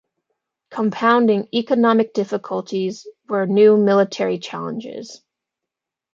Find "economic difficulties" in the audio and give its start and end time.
1.53-3.05